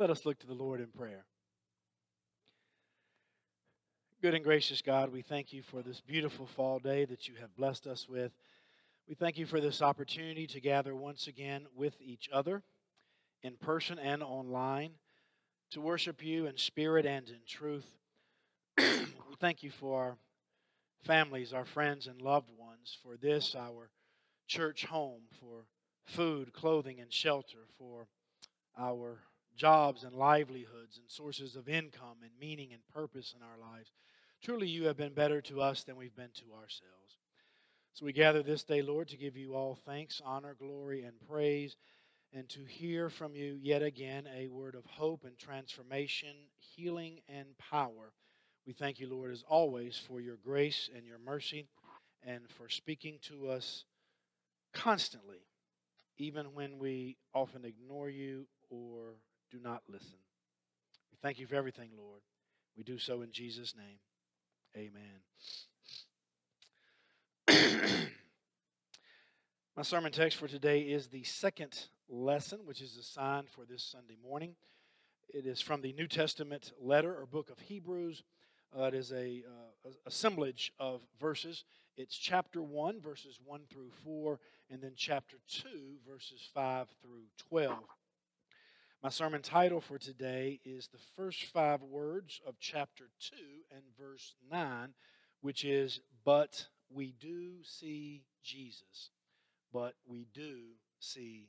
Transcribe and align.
Let 0.00 0.08
us 0.08 0.24
look 0.24 0.38
to 0.38 0.46
the 0.46 0.54
Lord 0.54 0.80
in 0.80 0.86
prayer. 0.86 1.26
Good 4.22 4.32
and 4.32 4.42
gracious 4.42 4.80
God, 4.80 5.12
we 5.12 5.20
thank 5.20 5.52
you 5.52 5.60
for 5.60 5.82
this 5.82 6.00
beautiful 6.00 6.46
fall 6.46 6.78
day 6.78 7.04
that 7.04 7.28
you 7.28 7.34
have 7.38 7.54
blessed 7.54 7.86
us 7.86 8.08
with. 8.08 8.32
We 9.06 9.14
thank 9.14 9.36
you 9.36 9.44
for 9.44 9.60
this 9.60 9.82
opportunity 9.82 10.46
to 10.46 10.60
gather 10.62 10.94
once 10.94 11.26
again 11.26 11.66
with 11.76 12.00
each 12.00 12.30
other, 12.32 12.62
in 13.42 13.56
person 13.56 13.98
and 13.98 14.22
online, 14.22 14.92
to 15.72 15.82
worship 15.82 16.24
you 16.24 16.46
in 16.46 16.56
spirit 16.56 17.04
and 17.04 17.28
in 17.28 17.40
truth. 17.46 17.84
we 18.78 19.04
thank 19.38 19.62
you 19.62 19.70
for 19.70 20.02
our 20.02 20.16
families, 21.04 21.52
our 21.52 21.66
friends, 21.66 22.06
and 22.06 22.22
loved 22.22 22.48
ones, 22.58 22.96
for 23.02 23.18
this, 23.18 23.54
our 23.54 23.90
church 24.46 24.86
home, 24.86 25.24
for 25.38 25.66
food, 26.06 26.54
clothing, 26.54 27.00
and 27.00 27.12
shelter, 27.12 27.66
for 27.76 28.06
our 28.78 29.18
jobs 29.60 30.04
and 30.04 30.14
livelihoods 30.16 30.96
and 30.96 31.04
sources 31.06 31.54
of 31.54 31.68
income 31.68 32.16
and 32.22 32.30
meaning 32.40 32.72
and 32.72 32.80
purpose 32.94 33.34
in 33.36 33.42
our 33.42 33.58
lives. 33.58 33.92
Truly, 34.42 34.66
you 34.66 34.86
have 34.86 34.96
been 34.96 35.12
better 35.12 35.42
to 35.42 35.60
us 35.60 35.84
than 35.84 35.96
we've 35.96 36.16
been 36.16 36.30
to 36.36 36.54
ourselves. 36.54 37.18
So 37.92 38.06
we 38.06 38.14
gather 38.14 38.42
this 38.42 38.62
day, 38.62 38.80
Lord, 38.80 39.08
to 39.08 39.18
give 39.18 39.36
you 39.36 39.54
all 39.54 39.76
thanks, 39.84 40.22
honor, 40.24 40.56
glory, 40.58 41.02
and 41.02 41.12
praise, 41.28 41.76
and 42.32 42.48
to 42.48 42.64
hear 42.64 43.10
from 43.10 43.36
you 43.36 43.58
yet 43.60 43.82
again 43.82 44.26
a 44.34 44.48
word 44.48 44.74
of 44.74 44.86
hope 44.86 45.24
and 45.24 45.36
transformation, 45.36 46.34
healing, 46.58 47.20
and 47.28 47.48
power. 47.58 48.14
We 48.66 48.72
thank 48.72 48.98
you, 48.98 49.10
Lord, 49.10 49.30
as 49.30 49.44
always, 49.46 50.00
for 50.08 50.22
your 50.22 50.38
grace 50.42 50.88
and 50.96 51.04
your 51.04 51.18
mercy, 51.18 51.66
and 52.22 52.48
for 52.48 52.70
speaking 52.70 53.18
to 53.28 53.50
us 53.50 53.84
constantly, 54.72 55.44
even 56.16 56.54
when 56.54 56.78
we 56.78 57.18
often 57.34 57.66
ignore 57.66 58.08
you 58.08 58.46
or 58.70 59.16
do 59.50 59.58
not 59.62 59.82
listen. 59.88 60.18
We 61.10 61.18
thank 61.22 61.38
you 61.38 61.46
for 61.46 61.56
everything, 61.56 61.90
Lord. 61.96 62.20
We 62.76 62.84
do 62.84 62.98
so 62.98 63.22
in 63.22 63.32
Jesus' 63.32 63.74
name. 63.76 63.98
Amen. 64.76 65.20
My 69.76 69.82
sermon 69.82 70.12
text 70.12 70.38
for 70.38 70.46
today 70.46 70.82
is 70.82 71.08
the 71.08 71.24
second 71.24 71.86
lesson, 72.08 72.60
which 72.64 72.80
is 72.80 72.96
assigned 72.96 73.48
for 73.48 73.64
this 73.64 73.82
Sunday 73.82 74.16
morning. 74.22 74.54
It 75.32 75.46
is 75.46 75.60
from 75.60 75.80
the 75.80 75.92
New 75.92 76.06
Testament 76.06 76.72
letter 76.80 77.14
or 77.14 77.26
book 77.26 77.50
of 77.50 77.58
Hebrews. 77.58 78.22
Uh, 78.76 78.84
it 78.84 78.94
is 78.94 79.12
a 79.12 79.42
uh, 79.46 79.90
assemblage 80.06 80.72
of 80.78 81.00
verses. 81.20 81.64
It's 81.96 82.16
chapter 82.16 82.62
1, 82.62 83.00
verses 83.00 83.40
1 83.44 83.62
through 83.68 83.90
4, 84.04 84.38
and 84.70 84.80
then 84.80 84.92
chapter 84.96 85.38
2, 85.48 85.68
verses 86.08 86.48
5 86.54 86.86
through 87.02 87.24
12. 87.48 87.78
My 89.02 89.08
sermon 89.08 89.40
title 89.40 89.80
for 89.80 89.96
today 89.96 90.60
is 90.62 90.88
the 90.88 90.98
first 91.16 91.44
five 91.44 91.80
words 91.82 92.38
of 92.46 92.56
chapter 92.60 93.04
2 93.30 93.36
and 93.74 93.80
verse 93.98 94.34
9, 94.50 94.92
which 95.40 95.64
is, 95.64 96.00
But 96.22 96.66
we 96.90 97.14
do 97.18 97.64
see 97.64 98.24
Jesus. 98.44 99.08
But 99.72 99.94
we 100.06 100.26
do 100.34 100.74
see 100.98 101.48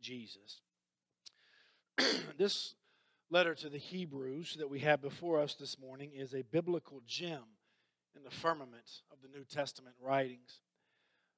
Jesus. 0.00 0.62
this 2.38 2.76
letter 3.30 3.54
to 3.56 3.68
the 3.68 3.76
Hebrews 3.76 4.56
that 4.58 4.70
we 4.70 4.78
have 4.80 5.02
before 5.02 5.38
us 5.38 5.54
this 5.54 5.78
morning 5.78 6.12
is 6.14 6.32
a 6.32 6.44
biblical 6.50 7.02
gem 7.06 7.44
in 8.16 8.22
the 8.22 8.30
firmament 8.30 9.02
of 9.12 9.18
the 9.20 9.28
New 9.28 9.44
Testament 9.44 9.96
writings. 10.00 10.60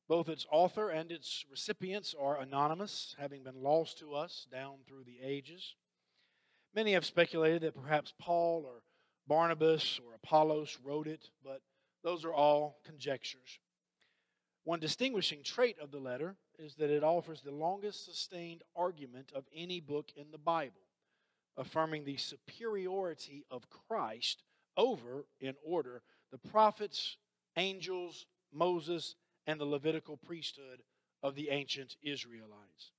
Both 0.08 0.28
its 0.28 0.46
author 0.50 0.90
and 0.90 1.10
its 1.10 1.44
recipients 1.50 2.14
are 2.18 2.40
anonymous, 2.40 3.14
having 3.18 3.44
been 3.44 3.62
lost 3.62 3.98
to 3.98 4.14
us 4.14 4.46
down 4.50 4.78
through 4.86 5.04
the 5.04 5.20
ages. 5.22 5.74
Many 6.74 6.92
have 6.92 7.04
speculated 7.04 7.62
that 7.62 7.80
perhaps 7.80 8.12
Paul 8.18 8.64
or 8.66 8.82
Barnabas 9.26 10.00
or 10.04 10.14
Apollos 10.14 10.78
wrote 10.82 11.06
it, 11.06 11.30
but 11.44 11.60
those 12.02 12.24
are 12.24 12.34
all 12.34 12.78
conjectures. 12.84 13.60
One 14.64 14.80
distinguishing 14.80 15.42
trait 15.42 15.76
of 15.80 15.90
the 15.90 15.98
letter 15.98 16.36
is 16.58 16.74
that 16.76 16.90
it 16.90 17.02
offers 17.02 17.40
the 17.40 17.50
longest 17.50 18.04
sustained 18.04 18.62
argument 18.76 19.32
of 19.34 19.44
any 19.54 19.80
book 19.80 20.10
in 20.16 20.30
the 20.30 20.38
Bible, 20.38 20.82
affirming 21.56 22.04
the 22.04 22.16
superiority 22.16 23.44
of 23.50 23.68
Christ 23.70 24.42
over, 24.76 25.26
in 25.40 25.54
order, 25.64 26.02
the 26.30 26.38
prophets, 26.38 27.16
angels, 27.56 28.26
Moses, 28.52 29.16
and 29.46 29.60
the 29.60 29.64
Levitical 29.64 30.16
priesthood 30.16 30.82
of 31.22 31.34
the 31.34 31.50
ancient 31.50 31.96
Israelites. 32.02 32.92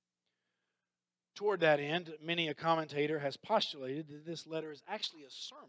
Toward 1.34 1.60
that 1.60 1.80
end, 1.80 2.12
many 2.22 2.48
a 2.48 2.54
commentator 2.54 3.18
has 3.18 3.36
postulated 3.36 4.08
that 4.08 4.26
this 4.26 4.46
letter 4.46 4.70
is 4.70 4.82
actually 4.88 5.24
a 5.24 5.30
sermon 5.30 5.68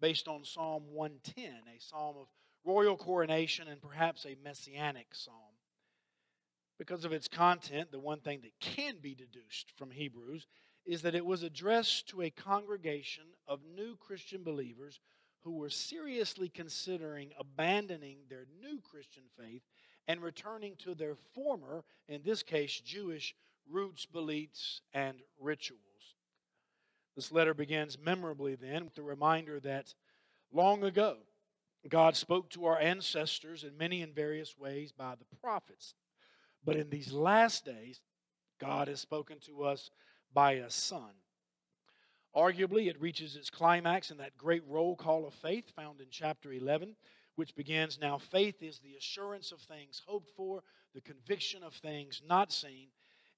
based 0.00 0.28
on 0.28 0.44
Psalm 0.44 0.84
110, 0.92 1.44
a 1.44 1.80
psalm 1.80 2.16
of 2.20 2.28
royal 2.64 2.96
coronation 2.96 3.68
and 3.68 3.80
perhaps 3.80 4.24
a 4.24 4.36
messianic 4.44 5.08
psalm. 5.12 5.34
Because 6.78 7.04
of 7.04 7.12
its 7.12 7.26
content, 7.26 7.90
the 7.90 7.98
one 7.98 8.20
thing 8.20 8.40
that 8.42 8.60
can 8.60 8.96
be 9.00 9.14
deduced 9.14 9.72
from 9.76 9.90
Hebrews 9.90 10.46
is 10.84 11.02
that 11.02 11.14
it 11.14 11.26
was 11.26 11.42
addressed 11.42 12.08
to 12.08 12.22
a 12.22 12.30
congregation 12.30 13.24
of 13.48 13.60
new 13.74 13.96
Christian 13.96 14.44
believers 14.44 15.00
who 15.40 15.52
were 15.52 15.70
seriously 15.70 16.48
considering 16.48 17.30
abandoning 17.38 18.18
their 18.28 18.46
new 18.60 18.80
Christian 18.80 19.24
faith 19.38 19.62
and 20.08 20.22
returning 20.22 20.76
to 20.76 20.94
their 20.94 21.16
former, 21.34 21.84
in 22.08 22.22
this 22.22 22.42
case, 22.42 22.80
Jewish 22.80 23.34
roots, 23.70 24.06
beliefs, 24.06 24.80
and 24.94 25.18
rituals. 25.40 25.80
This 27.16 27.32
letter 27.32 27.54
begins 27.54 27.98
memorably 27.98 28.54
then 28.54 28.84
with 28.84 28.94
the 28.94 29.02
reminder 29.02 29.58
that 29.60 29.94
long 30.52 30.84
ago, 30.84 31.16
God 31.88 32.16
spoke 32.16 32.50
to 32.50 32.66
our 32.66 32.78
ancestors 32.78 33.64
in 33.64 33.78
many 33.78 34.02
and 34.02 34.14
various 34.14 34.58
ways 34.58 34.92
by 34.92 35.14
the 35.14 35.36
prophets. 35.40 35.94
But 36.64 36.76
in 36.76 36.90
these 36.90 37.12
last 37.12 37.64
days, 37.64 38.00
God 38.60 38.88
has 38.88 39.00
spoken 39.00 39.38
to 39.46 39.64
us 39.64 39.90
by 40.32 40.52
a 40.52 40.70
son. 40.70 41.12
Arguably, 42.34 42.88
it 42.88 43.00
reaches 43.00 43.36
its 43.36 43.48
climax 43.48 44.10
in 44.10 44.18
that 44.18 44.36
great 44.36 44.62
roll 44.68 44.94
call 44.94 45.26
of 45.26 45.34
faith 45.34 45.70
found 45.74 46.00
in 46.00 46.08
chapter 46.10 46.52
11, 46.52 46.96
which 47.36 47.54
begins 47.54 47.98
Now 48.00 48.18
faith 48.18 48.62
is 48.62 48.80
the 48.80 48.96
assurance 48.96 49.52
of 49.52 49.60
things 49.60 50.02
hoped 50.06 50.30
for, 50.36 50.62
the 50.94 51.00
conviction 51.00 51.62
of 51.62 51.74
things 51.74 52.22
not 52.26 52.52
seen, 52.52 52.88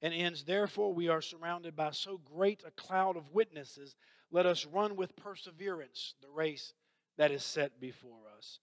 and 0.00 0.14
ends 0.14 0.44
Therefore 0.44 0.92
we 0.92 1.08
are 1.08 1.20
surrounded 1.20 1.76
by 1.76 1.90
so 1.90 2.18
great 2.18 2.62
a 2.66 2.70
cloud 2.70 3.16
of 3.16 3.32
witnesses. 3.32 3.96
Let 4.30 4.46
us 4.46 4.66
run 4.66 4.96
with 4.96 5.16
perseverance 5.16 6.14
the 6.22 6.30
race 6.30 6.72
that 7.16 7.30
is 7.30 7.44
set 7.44 7.80
before 7.80 8.28
us. 8.36 8.60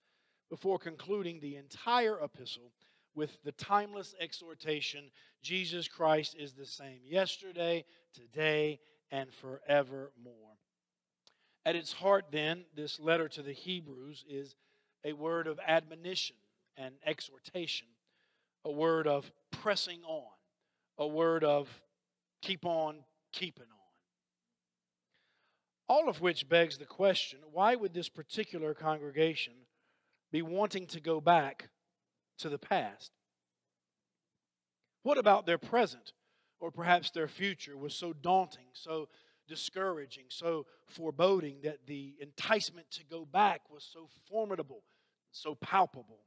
Before 0.48 0.78
concluding 0.78 1.40
the 1.40 1.56
entire 1.56 2.18
epistle 2.22 2.72
with 3.14 3.42
the 3.44 3.52
timeless 3.52 4.14
exhortation 4.20 5.10
Jesus 5.42 5.88
Christ 5.88 6.36
is 6.38 6.54
the 6.54 6.66
same 6.66 7.00
yesterday, 7.04 7.84
today, 8.14 8.80
and 9.10 9.32
forevermore. 9.32 10.56
At 11.64 11.76
its 11.76 11.92
heart, 11.92 12.26
then, 12.30 12.64
this 12.74 13.00
letter 13.00 13.28
to 13.30 13.42
the 13.42 13.52
Hebrews 13.52 14.24
is 14.28 14.54
a 15.06 15.12
word 15.12 15.46
of 15.46 15.60
admonition 15.66 16.36
and 16.76 16.92
exhortation, 17.06 17.86
a 18.64 18.70
word 18.70 19.06
of 19.06 19.30
pressing 19.52 20.02
on, 20.02 20.32
a 20.98 21.06
word 21.06 21.44
of 21.44 21.68
keep 22.42 22.66
on 22.66 22.98
keeping 23.32 23.62
on. 23.62 23.68
All 25.88 26.08
of 26.08 26.20
which 26.20 26.48
begs 26.48 26.76
the 26.76 26.84
question 26.84 27.38
why 27.52 27.76
would 27.76 27.94
this 27.94 28.08
particular 28.08 28.74
congregation 28.74 29.52
be 30.32 30.42
wanting 30.42 30.86
to 30.88 31.00
go 31.00 31.20
back 31.20 31.68
to 32.38 32.48
the 32.48 32.58
past? 32.58 33.12
What 35.04 35.18
about 35.18 35.46
their 35.46 35.58
present 35.58 36.12
or 36.58 36.72
perhaps 36.72 37.12
their 37.12 37.28
future 37.28 37.76
was 37.76 37.94
so 37.94 38.12
daunting, 38.12 38.66
so 38.72 39.08
discouraging, 39.46 40.24
so 40.30 40.66
foreboding 40.88 41.58
that 41.62 41.86
the 41.86 42.14
enticement 42.20 42.90
to 42.90 43.04
go 43.04 43.24
back 43.24 43.60
was 43.70 43.88
so 43.92 44.08
formidable, 44.28 44.82
so 45.36 45.54
palpable? 45.54 46.20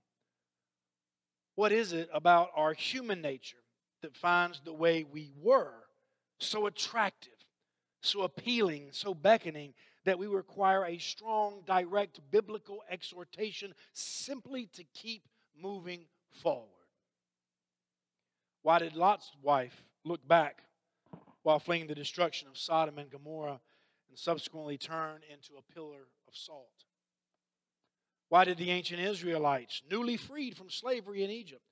What 1.55 1.71
is 1.71 1.93
it 1.93 2.09
about 2.13 2.51
our 2.55 2.73
human 2.73 3.21
nature 3.21 3.57
that 4.01 4.15
finds 4.15 4.61
the 4.61 4.73
way 4.73 5.03
we 5.03 5.31
were 5.41 5.73
so 6.39 6.67
attractive, 6.67 7.33
so 8.01 8.21
appealing, 8.21 8.89
so 8.91 9.13
beckoning 9.13 9.73
that 10.05 10.17
we 10.17 10.27
require 10.27 10.85
a 10.85 10.97
strong, 10.97 11.63
direct 11.65 12.21
biblical 12.31 12.81
exhortation 12.89 13.73
simply 13.93 14.67
to 14.67 14.83
keep 14.93 15.23
moving 15.61 16.05
forward? 16.41 16.69
Why 18.61 18.79
did 18.79 18.95
Lot's 18.95 19.31
wife 19.41 19.83
look 20.05 20.25
back 20.27 20.63
while 21.43 21.59
fleeing 21.59 21.87
the 21.87 21.95
destruction 21.95 22.47
of 22.47 22.57
Sodom 22.57 22.97
and 22.97 23.09
Gomorrah 23.09 23.59
and 24.09 24.17
subsequently 24.17 24.77
turn 24.77 25.21
into 25.29 25.53
a 25.57 25.73
pillar 25.73 26.07
of 26.27 26.35
salt? 26.35 26.85
Why 28.29 28.45
did 28.45 28.57
the 28.57 28.69
ancient 28.69 29.01
Israelites, 29.01 29.81
newly 29.89 30.15
freed 30.15 30.55
from 30.55 30.69
slavery 30.69 31.23
in 31.23 31.31
Egypt, 31.31 31.63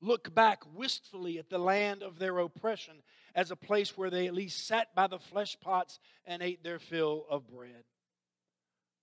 look 0.00 0.34
back 0.34 0.62
wistfully 0.74 1.38
at 1.38 1.48
the 1.48 1.58
land 1.58 2.02
of 2.02 2.18
their 2.18 2.38
oppression 2.38 3.02
as 3.34 3.50
a 3.50 3.56
place 3.56 3.96
where 3.96 4.10
they 4.10 4.26
at 4.26 4.34
least 4.34 4.66
sat 4.66 4.94
by 4.94 5.06
the 5.06 5.20
flesh 5.20 5.56
pots 5.60 6.00
and 6.26 6.42
ate 6.42 6.64
their 6.64 6.80
fill 6.80 7.24
of 7.30 7.48
bread? 7.48 7.84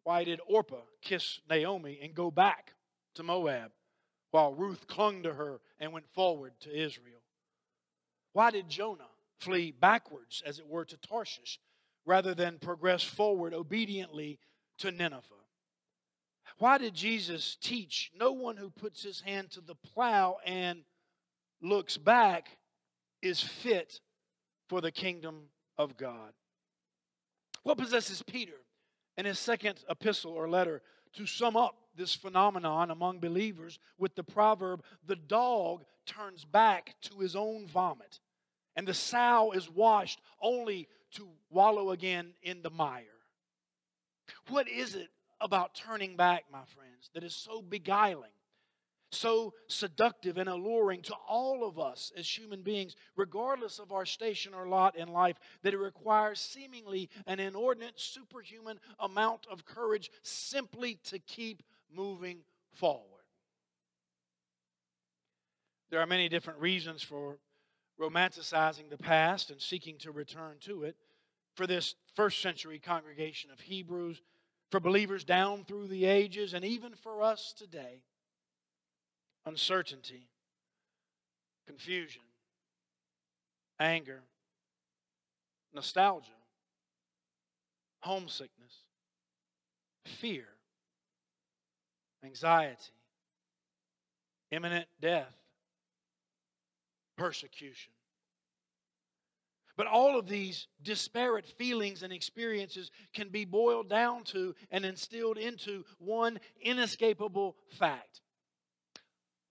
Why 0.04 0.26
did 0.26 0.42
Orpah 0.48 0.84
kiss 1.02 1.40
Naomi 1.50 2.00
and 2.02 2.14
go 2.14 2.30
back 2.30 2.74
to 3.16 3.24
Moab 3.24 3.72
while 4.32 4.54
Ruth 4.54 4.88
clung 4.88 5.24
to 5.24 5.34
her 5.34 5.62
and 5.80 5.94
went 5.94 6.10
forward 6.14 6.54
to 6.62 6.70
Israel? 6.70 7.22
Why 8.34 8.52
did 8.52 8.70
Jonah 8.70 9.10
flee 9.40 9.72
backwards, 9.72 10.44
as 10.46 10.60
it 10.60 10.68
were, 10.68 10.86
to 10.86 10.98
Tarshish 10.98 11.60
rather 12.06 12.34
than 12.34 12.60
progress 12.60 13.04
forward 13.04 13.54
obediently 13.54 14.40
to 14.80 14.92
Nineveh? 14.92 15.37
Why 16.60 16.78
did 16.78 16.96
Jesus 16.96 17.56
teach 17.62 18.12
no 18.18 18.32
one 18.32 18.58
who 18.58 18.70
puts 18.70 19.04
his 19.04 19.22
hand 19.22 19.52
to 19.52 19.62
the 19.62 19.76
plow 19.76 20.38
and 20.46 20.82
looks 21.62 21.98
back 21.98 22.58
is 23.22 23.42
fit 23.42 24.00
for 24.68 24.82
the 24.82 24.92
kingdom 24.92 25.50
of 25.78 25.98
God? 25.98 26.34
What 27.64 27.78
possesses 27.78 28.24
Peter 28.24 28.58
in 29.18 29.26
his 29.26 29.38
second 29.38 29.84
epistle 29.90 30.32
or 30.32 30.50
letter 30.50 30.82
to 31.14 31.26
sum 31.26 31.56
up 31.56 31.76
this 31.96 32.16
phenomenon 32.16 32.92
among 32.92 33.20
believers 33.20 33.80
with 33.98 34.16
the 34.16 34.24
proverb, 34.24 34.84
the 35.06 35.16
dog 35.16 35.84
turns 36.06 36.46
back 36.46 36.96
to 37.02 37.20
his 37.20 37.36
own 37.36 37.68
vomit, 37.68 38.20
and 38.76 38.88
the 38.88 38.94
sow 38.94 39.52
is 39.52 39.70
washed 39.70 40.22
only 40.42 40.88
to 41.12 41.28
wallow 41.50 41.92
again 41.92 42.34
in 42.42 42.62
the 42.62 42.70
mire? 42.70 43.04
What 44.50 44.68
is 44.68 44.96
it 44.96 45.10
about 45.42 45.76
turning 45.76 46.16
back, 46.16 46.46
my 46.52 46.64
friends, 46.76 47.10
that 47.14 47.24
is 47.24 47.36
so 47.36 47.62
beguiling, 47.62 48.32
so 49.12 49.54
seductive 49.68 50.38
and 50.38 50.50
alluring 50.50 51.02
to 51.04 51.16
all 51.28 51.68
of 51.68 51.80
us 51.80 52.12
as 52.18 52.28
human 52.28 52.62
beings, 52.62 52.96
regardless 53.16 53.80
of 53.80 53.92
our 53.92 54.06
station 54.06 54.54
or 54.54 54.68
lot 54.68 54.98
in 54.98 55.08
life, 55.08 55.38
that 55.64 55.74
it 55.74 55.78
requires 55.78 56.40
seemingly 56.40 57.10
an 57.26 57.40
inordinate, 57.40 57.94
superhuman 58.00 58.80
amount 59.00 59.48
of 59.50 59.66
courage 59.66 60.12
simply 60.24 60.96
to 61.06 61.20
keep 61.20 61.64
moving 61.94 62.40
forward. 62.74 63.04
There 65.90 66.02
are 66.02 66.08
many 66.08 66.28
different 66.28 66.60
reasons 66.60 67.02
for 67.02 67.38
romanticizing 68.00 68.90
the 68.90 68.98
past 68.98 69.50
and 69.50 69.62
seeking 69.62 69.98
to 70.00 70.12
return 70.12 70.58
to 70.62 70.84
it. 70.84 70.96
For 71.56 71.66
this 71.66 71.96
first 72.14 72.42
century 72.42 72.78
congregation 72.78 73.50
of 73.52 73.60
Hebrews, 73.60 74.22
for 74.72 74.80
believers 74.80 75.24
down 75.24 75.64
through 75.66 75.88
the 75.88 76.06
ages, 76.06 76.54
and 76.54 76.66
even 76.66 76.94
for 76.94 77.22
us 77.22 77.54
today. 77.58 78.02
Uncertainty, 79.46 80.28
confusion, 81.66 82.22
anger, 83.80 84.22
nostalgia, 85.74 86.32
homesickness, 88.02 88.74
fear, 90.06 90.48
anxiety, 92.24 92.92
imminent 94.52 94.88
death, 95.00 95.34
persecution. 97.18 97.92
But 99.78 99.86
all 99.86 100.18
of 100.18 100.28
these 100.28 100.68
disparate 100.82 101.46
feelings 101.46 102.02
and 102.02 102.12
experiences 102.12 102.90
can 103.14 103.30
be 103.30 103.46
boiled 103.46 103.88
down 103.88 104.24
to 104.26 104.56
and 104.72 104.84
instilled 104.84 105.38
into 105.38 105.86
one 106.00 106.40
inescapable 106.60 107.56
fact 107.78 108.22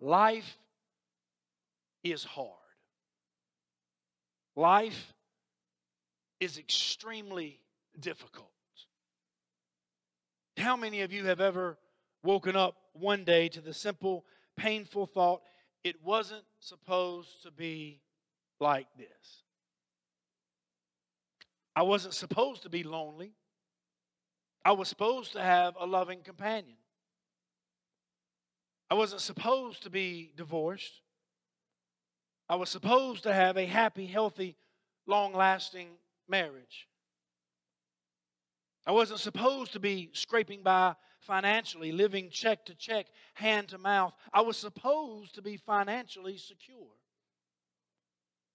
life 0.00 0.58
is 2.02 2.24
hard. 2.24 2.50
Life 4.56 5.14
is 6.40 6.58
extremely 6.58 7.60
difficult. 7.98 8.50
How 10.56 10.76
many 10.76 11.02
of 11.02 11.12
you 11.12 11.24
have 11.26 11.40
ever 11.40 11.78
woken 12.22 12.56
up 12.56 12.76
one 12.94 13.24
day 13.24 13.48
to 13.50 13.60
the 13.60 13.74
simple, 13.74 14.24
painful 14.56 15.06
thought, 15.06 15.42
it 15.84 16.02
wasn't 16.02 16.44
supposed 16.60 17.42
to 17.42 17.50
be 17.50 18.00
like 18.58 18.88
this? 18.96 19.44
I 21.76 21.82
wasn't 21.82 22.14
supposed 22.14 22.62
to 22.62 22.70
be 22.70 22.82
lonely. 22.82 23.34
I 24.64 24.72
was 24.72 24.88
supposed 24.88 25.34
to 25.34 25.42
have 25.42 25.76
a 25.78 25.84
loving 25.84 26.22
companion. 26.22 26.78
I 28.90 28.94
wasn't 28.94 29.20
supposed 29.20 29.82
to 29.82 29.90
be 29.90 30.32
divorced. 30.36 31.02
I 32.48 32.56
was 32.56 32.70
supposed 32.70 33.24
to 33.24 33.34
have 33.34 33.58
a 33.58 33.66
happy, 33.66 34.06
healthy, 34.06 34.56
long 35.06 35.34
lasting 35.34 35.88
marriage. 36.28 36.88
I 38.86 38.92
wasn't 38.92 39.20
supposed 39.20 39.72
to 39.74 39.80
be 39.80 40.10
scraping 40.14 40.62
by 40.62 40.94
financially, 41.20 41.92
living 41.92 42.30
check 42.30 42.64
to 42.66 42.74
check, 42.74 43.06
hand 43.34 43.68
to 43.68 43.78
mouth. 43.78 44.14
I 44.32 44.40
was 44.40 44.56
supposed 44.56 45.34
to 45.34 45.42
be 45.42 45.58
financially 45.58 46.38
secure. 46.38 46.86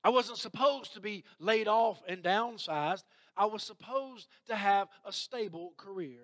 I 0.03 0.09
wasn't 0.09 0.37
supposed 0.37 0.93
to 0.93 1.01
be 1.01 1.23
laid 1.39 1.67
off 1.67 2.01
and 2.07 2.23
downsized. 2.23 3.03
I 3.37 3.45
was 3.45 3.63
supposed 3.63 4.27
to 4.47 4.55
have 4.55 4.87
a 5.05 5.11
stable 5.11 5.73
career. 5.77 6.21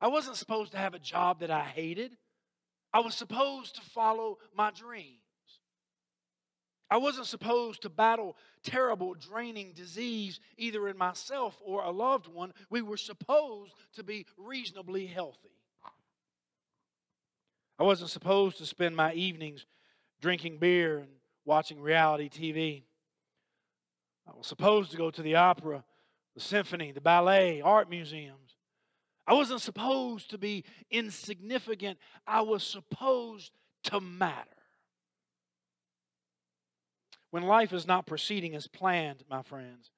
I 0.00 0.08
wasn't 0.08 0.36
supposed 0.36 0.72
to 0.72 0.78
have 0.78 0.94
a 0.94 0.98
job 0.98 1.40
that 1.40 1.50
I 1.50 1.62
hated. 1.62 2.16
I 2.92 3.00
was 3.00 3.14
supposed 3.14 3.76
to 3.76 3.80
follow 3.82 4.38
my 4.54 4.70
dreams. 4.70 5.18
I 6.90 6.98
wasn't 6.98 7.26
supposed 7.26 7.82
to 7.82 7.88
battle 7.88 8.36
terrible, 8.62 9.14
draining 9.14 9.72
disease 9.72 10.40
either 10.58 10.88
in 10.88 10.98
myself 10.98 11.56
or 11.64 11.82
a 11.82 11.90
loved 11.90 12.26
one. 12.26 12.52
We 12.68 12.82
were 12.82 12.98
supposed 12.98 13.72
to 13.94 14.02
be 14.02 14.26
reasonably 14.36 15.06
healthy. 15.06 15.56
I 17.78 17.84
wasn't 17.84 18.10
supposed 18.10 18.58
to 18.58 18.66
spend 18.66 18.94
my 18.94 19.14
evenings 19.14 19.64
drinking 20.20 20.58
beer 20.58 20.98
and 20.98 21.08
watching 21.44 21.80
reality 21.80 22.28
TV. 22.28 22.84
I 24.26 24.36
was 24.36 24.46
supposed 24.46 24.90
to 24.92 24.96
go 24.96 25.10
to 25.10 25.22
the 25.22 25.36
opera, 25.36 25.84
the 26.34 26.40
symphony, 26.40 26.92
the 26.92 27.00
ballet, 27.00 27.60
art 27.60 27.90
museums. 27.90 28.56
I 29.26 29.34
wasn't 29.34 29.60
supposed 29.60 30.30
to 30.30 30.38
be 30.38 30.64
insignificant. 30.90 31.98
I 32.26 32.42
was 32.42 32.64
supposed 32.64 33.52
to 33.84 34.00
matter. 34.00 34.48
When 37.30 37.44
life 37.44 37.72
is 37.72 37.86
not 37.86 38.06
proceeding 38.06 38.54
as 38.54 38.66
planned, 38.66 39.24
my 39.30 39.42
friends, 39.42 39.90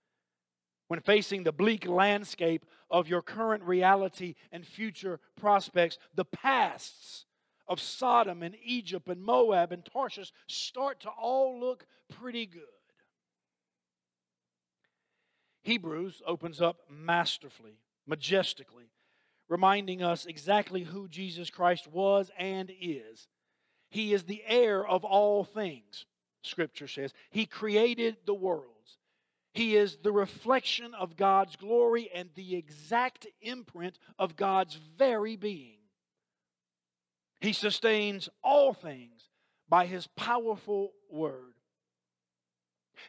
when 0.88 1.00
facing 1.00 1.42
the 1.42 1.52
bleak 1.52 1.88
landscape 1.88 2.64
of 2.90 3.08
your 3.08 3.22
current 3.22 3.64
reality 3.64 4.34
and 4.52 4.66
future 4.66 5.18
prospects, 5.36 5.98
the 6.14 6.24
pasts 6.24 7.24
of 7.66 7.80
Sodom 7.80 8.42
and 8.42 8.54
Egypt 8.62 9.08
and 9.08 9.22
Moab 9.22 9.72
and 9.72 9.84
Tarshish 9.84 10.32
start 10.46 11.00
to 11.00 11.08
all 11.08 11.58
look 11.58 11.86
pretty 12.20 12.46
good. 12.46 12.62
Hebrews 15.62 16.22
opens 16.26 16.60
up 16.60 16.80
masterfully, 16.90 17.78
majestically, 18.06 18.90
reminding 19.48 20.02
us 20.02 20.26
exactly 20.26 20.82
who 20.82 21.08
Jesus 21.08 21.48
Christ 21.48 21.86
was 21.86 22.30
and 22.38 22.70
is. 22.80 23.28
He 23.90 24.12
is 24.12 24.24
the 24.24 24.42
heir 24.46 24.86
of 24.86 25.04
all 25.04 25.44
things, 25.44 26.04
Scripture 26.42 26.88
says. 26.88 27.14
He 27.30 27.46
created 27.46 28.16
the 28.26 28.34
worlds. 28.34 28.98
He 29.54 29.76
is 29.76 29.98
the 30.02 30.12
reflection 30.12 30.92
of 30.94 31.16
God's 31.16 31.56
glory 31.56 32.10
and 32.12 32.28
the 32.34 32.56
exact 32.56 33.26
imprint 33.40 33.98
of 34.18 34.36
God's 34.36 34.74
very 34.98 35.36
being. 35.36 35.78
He 37.44 37.52
sustains 37.52 38.30
all 38.42 38.72
things 38.72 39.28
by 39.68 39.84
his 39.84 40.06
powerful 40.16 40.92
word. 41.10 41.52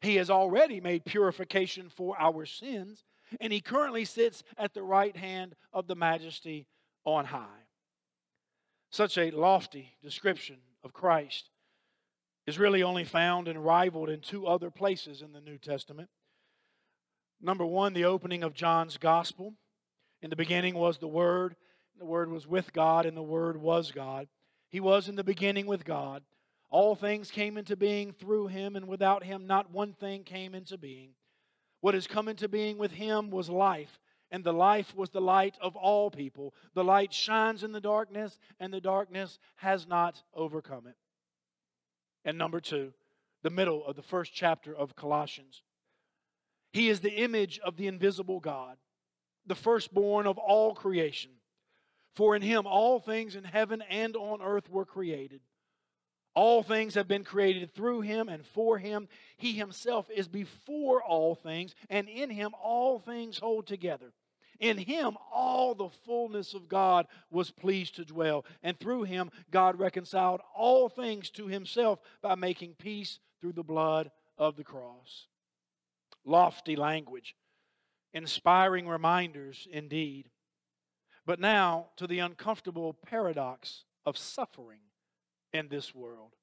He 0.02 0.18
has 0.18 0.30
already 0.30 0.82
made 0.82 1.06
purification 1.06 1.88
for 1.88 2.20
our 2.20 2.46
sins, 2.46 3.06
and 3.40 3.54
he 3.54 3.62
currently 3.62 4.04
sits 4.04 4.44
at 4.58 4.74
the 4.74 4.84
right 4.84 5.16
hand 5.16 5.56
of 5.72 5.88
the 5.88 5.96
majesty 5.96 6.68
on 7.06 7.24
high. 7.24 7.64
Such 8.92 9.18
a 9.18 9.32
lofty 9.32 9.96
description 10.04 10.58
of 10.84 10.92
Christ 10.92 11.50
is 12.46 12.60
really 12.60 12.84
only 12.84 13.06
found 13.06 13.48
and 13.48 13.64
rivaled 13.64 14.10
in 14.10 14.20
two 14.20 14.48
other 14.48 14.70
places 14.70 15.22
in 15.22 15.32
the 15.32 15.40
New 15.40 15.58
Testament. 15.58 16.10
Number 17.40 17.66
one, 17.66 17.94
the 17.94 18.04
opening 18.04 18.44
of 18.44 18.54
John's 18.54 18.98
Gospel. 18.98 19.54
In 20.22 20.30
the 20.30 20.36
beginning 20.36 20.76
was 20.76 20.98
the 20.98 21.08
Word, 21.08 21.56
the 21.98 22.06
Word 22.06 22.30
was 22.30 22.48
with 22.48 22.74
God, 22.74 23.06
and 23.06 23.16
the 23.16 23.24
Word 23.24 23.58
was 23.58 23.92
God. 23.92 24.28
He 24.70 24.80
was 24.80 25.08
in 25.08 25.16
the 25.16 25.24
beginning 25.24 25.66
with 25.66 25.86
God. 25.86 26.24
All 26.70 26.96
things 26.96 27.32
came 27.32 27.58
into 27.58 27.76
being 27.76 28.12
through 28.12 28.48
him, 28.48 28.76
and 28.76 28.88
without 28.88 29.24
him, 29.24 29.48
not 29.48 29.72
one 29.72 29.94
thing 29.94 30.24
came 30.24 30.54
into 30.54 30.78
being. 30.78 31.12
What 31.82 31.94
has 31.94 32.08
come 32.08 32.28
into 32.28 32.50
being 32.50 32.78
with 32.78 32.92
him 32.92 33.30
was 33.30 33.50
life, 33.50 34.00
and 34.32 34.44
the 34.44 34.52
life 34.52 34.94
was 34.96 35.12
the 35.12 35.22
light 35.22 35.56
of 35.62 35.76
all 35.76 36.10
people. 36.10 36.54
The 36.74 36.84
light 36.84 37.14
shines 37.14 37.64
in 37.64 37.72
the 37.72 37.80
darkness, 37.80 38.38
and 38.60 38.74
the 38.74 38.82
darkness 38.82 39.40
has 39.58 39.88
not 39.88 40.22
overcome 40.34 40.88
it. 40.88 40.96
And 42.26 42.38
number 42.38 42.60
two, 42.60 42.94
the 43.44 43.52
middle 43.52 43.86
of 43.86 43.96
the 43.96 44.02
first 44.02 44.34
chapter 44.34 44.76
of 44.76 44.96
Colossians. 44.96 45.62
He 46.74 46.90
is 46.90 47.00
the 47.00 47.14
image 47.14 47.60
of 47.60 47.78
the 47.78 47.88
invisible 47.88 48.40
God, 48.40 48.78
the 49.46 49.56
firstborn 49.56 50.26
of 50.26 50.38
all 50.38 50.74
creation. 50.74 51.32
For 52.16 52.36
in 52.36 52.42
him 52.42 52.66
all 52.66 53.00
things 53.00 53.36
in 53.36 53.44
heaven 53.44 53.82
and 53.90 54.16
on 54.16 54.42
earth 54.42 54.70
were 54.70 54.86
created. 54.86 55.42
All 56.34 56.64
things 56.64 56.96
have 56.96 57.08
been 57.08 57.24
created 57.24 57.74
through 57.74 58.02
him 58.02 58.28
and 58.28 58.46
for 58.46 58.78
him. 58.78 59.08
He 59.38 59.54
himself 59.54 60.10
is 60.10 60.28
before 60.28 61.02
all 61.02 61.36
things, 61.36 61.76
and 61.90 62.10
in 62.10 62.30
him 62.30 62.54
all 62.62 63.00
things 63.00 63.40
hold 63.40 63.68
together. 63.68 64.14
In 64.60 64.78
him, 64.78 65.18
all 65.34 65.76
the 65.76 65.90
fullness 66.06 66.54
of 66.54 66.70
God 66.70 67.08
was 67.30 67.52
pleased 67.52 67.96
to 67.96 68.06
dwell. 68.06 68.46
And 68.64 68.80
through 68.80 69.04
him, 69.04 69.32
God 69.52 69.80
reconciled 69.80 70.42
all 70.56 70.88
things 70.88 71.30
to 71.32 71.48
himself 71.48 72.00
by 72.22 72.36
making 72.36 72.76
peace 72.76 73.20
through 73.42 73.54
the 73.54 73.64
blood 73.64 74.12
of 74.38 74.56
the 74.56 74.64
cross. 74.64 75.28
Lofty 76.24 76.76
language, 76.76 77.36
inspiring 78.14 78.88
reminders 78.88 79.68
indeed. 79.70 80.30
But 81.26 81.40
now 81.40 81.88
to 81.98 82.08
the 82.08 82.20
uncomfortable 82.20 82.94
paradox 82.94 83.84
of 84.06 84.18
suffering 84.18 84.82
in 85.54 85.70
this 85.70 85.96
world. 85.96 86.36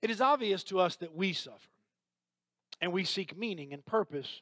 It 0.00 0.10
is 0.10 0.20
obvious 0.20 0.64
to 0.64 0.80
us 0.80 0.96
that 0.96 1.14
we 1.14 1.32
suffer, 1.32 1.70
and 2.80 2.92
we 2.92 3.04
seek 3.04 3.36
meaning 3.36 3.72
and 3.72 3.84
purpose 3.84 4.40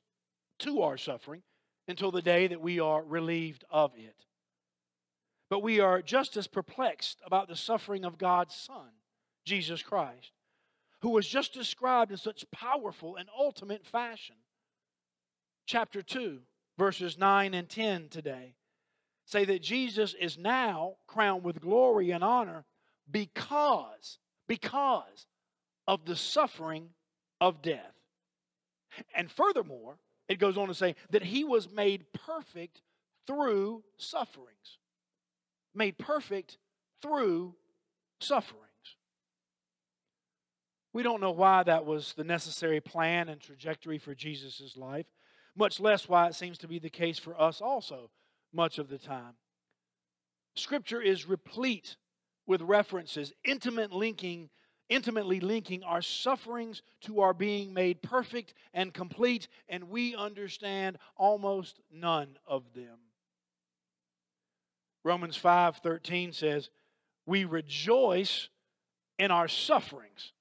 to 0.60 0.82
our 0.82 0.96
suffering 0.96 1.42
until 1.88 2.10
the 2.10 2.22
day 2.22 2.46
that 2.46 2.60
we 2.60 2.78
are 2.78 3.02
relieved 3.02 3.64
of 3.70 3.92
it. 3.96 4.24
But 5.48 5.62
we 5.62 5.80
are 5.80 6.00
just 6.00 6.36
as 6.36 6.46
perplexed 6.46 7.20
about 7.26 7.48
the 7.48 7.56
suffering 7.56 8.04
of 8.04 8.16
God's 8.16 8.54
Son, 8.54 8.90
Jesus 9.44 9.82
Christ, 9.82 10.30
who 11.00 11.10
was 11.10 11.26
just 11.26 11.52
described 11.52 12.12
in 12.12 12.16
such 12.16 12.48
powerful 12.52 13.16
and 13.16 13.28
ultimate 13.36 13.84
fashion. 13.84 14.36
Chapter 15.66 16.02
2, 16.02 16.38
verses 16.78 17.18
9 17.18 17.52
and 17.52 17.68
10 17.68 18.08
today 18.08 18.54
say 19.30 19.44
that 19.44 19.62
Jesus 19.62 20.14
is 20.20 20.36
now 20.36 20.96
crowned 21.06 21.44
with 21.44 21.60
glory 21.60 22.10
and 22.10 22.24
honor 22.24 22.64
because, 23.10 24.18
because 24.48 25.26
of 25.86 26.04
the 26.04 26.16
suffering 26.16 26.88
of 27.40 27.62
death. 27.62 27.94
And 29.14 29.30
furthermore, 29.30 29.98
it 30.28 30.40
goes 30.40 30.58
on 30.58 30.66
to 30.66 30.74
say 30.74 30.96
that 31.10 31.22
he 31.22 31.44
was 31.44 31.70
made 31.70 32.06
perfect 32.26 32.82
through 33.26 33.84
sufferings. 33.98 34.78
Made 35.74 35.96
perfect 35.96 36.58
through 37.00 37.54
sufferings. 38.20 38.66
We 40.92 41.04
don't 41.04 41.20
know 41.20 41.30
why 41.30 41.62
that 41.62 41.86
was 41.86 42.14
the 42.14 42.24
necessary 42.24 42.80
plan 42.80 43.28
and 43.28 43.40
trajectory 43.40 43.98
for 43.98 44.12
Jesus' 44.12 44.76
life, 44.76 45.06
much 45.54 45.78
less 45.78 46.08
why 46.08 46.26
it 46.26 46.34
seems 46.34 46.58
to 46.58 46.68
be 46.68 46.80
the 46.80 46.90
case 46.90 47.20
for 47.20 47.40
us 47.40 47.60
also 47.60 48.10
much 48.52 48.78
of 48.78 48.88
the 48.88 48.98
time. 48.98 49.34
Scripture 50.54 51.00
is 51.00 51.26
replete 51.26 51.96
with 52.46 52.62
references, 52.62 53.32
intimate 53.44 53.92
linking 53.92 54.50
intimately 54.90 55.38
linking 55.40 55.84
our 55.84 56.02
sufferings 56.02 56.82
to 57.00 57.20
our 57.20 57.32
being 57.32 57.72
made 57.72 58.02
perfect 58.02 58.52
and 58.74 58.92
complete, 58.92 59.48
and 59.68 59.88
we 59.88 60.14
understand 60.16 60.98
almost 61.16 61.80
none 61.90 62.36
of 62.46 62.74
them. 62.74 62.98
Romans 65.02 65.36
5:13 65.36 66.32
says, 66.32 66.68
"We 67.24 67.44
rejoice 67.44 68.50
in 69.18 69.30
our 69.30 69.48
sufferings." 69.48 70.32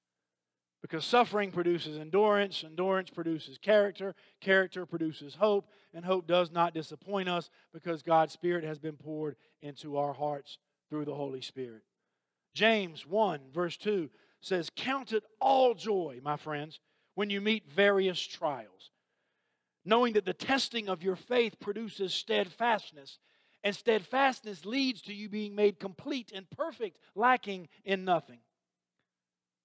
Because 0.82 1.06
suffering 1.06 1.52
produces 1.52 1.98
endurance, 1.98 2.64
endurance 2.64 3.10
produces 3.10 3.58
character, 3.58 4.16
character 4.40 4.86
produces 4.86 5.36
hope, 5.36 5.70
and 5.94 6.06
hope 6.06 6.28
does 6.28 6.52
not 6.52 6.74
disappoint 6.74 7.30
us 7.30 7.50
because 7.74 8.04
God's 8.04 8.34
Spirit 8.34 8.64
has 8.64 8.80
been 8.80 8.96
poured 8.96 9.36
into 9.62 9.98
our 9.98 10.14
hearts 10.14 10.58
through 10.90 11.06
the 11.06 11.16
Holy 11.16 11.42
Spirit. 11.42 11.84
James 12.54 13.06
1, 13.06 13.40
verse 13.54 13.78
2 13.78 14.10
says, 14.42 14.72
Count 14.76 15.14
it 15.14 15.24
all 15.40 15.74
joy, 15.74 16.20
my 16.24 16.38
friends, 16.38 16.80
when 17.16 17.30
you 17.30 17.42
meet 17.42 17.72
various 17.72 18.22
trials, 18.22 18.92
knowing 19.86 20.14
that 20.14 20.26
the 20.26 20.34
testing 20.34 20.90
of 20.90 21.04
your 21.04 21.16
faith 21.16 21.60
produces 21.60 22.14
steadfastness, 22.14 23.20
and 23.64 23.76
steadfastness 23.76 24.66
leads 24.66 25.02
to 25.02 25.14
you 25.14 25.28
being 25.28 25.54
made 25.54 25.80
complete 25.80 26.32
and 26.34 26.50
perfect, 26.50 26.98
lacking 27.16 27.68
in 27.84 28.06
nothing. 28.06 28.40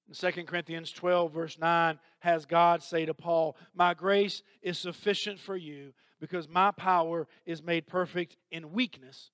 In 0.09 0.15
2 0.15 0.45
Corinthians 0.45 0.91
12, 0.93 1.33
verse 1.33 1.59
9, 1.59 1.99
has 2.19 2.45
God 2.45 2.83
say 2.83 3.07
to 3.07 3.15
Paul, 3.15 3.57
My 3.75 3.95
grace 3.95 4.43
is 4.63 4.79
sufficient 4.79 5.39
for 5.39 5.57
you 5.57 5.93
because 6.25 6.49
my 6.49 6.71
power 6.71 7.29
is 7.45 7.63
made 7.63 7.87
perfect 7.87 8.39
in 8.51 8.73
weakness, 8.73 9.31